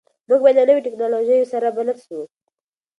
موږ 0.27 0.39
باید 0.43 0.55
له 0.57 0.63
نویو 0.69 0.85
ټکنالوژیو 0.87 1.49
سره 1.53 1.67
بلد 1.77 1.97
سو. 2.05 2.19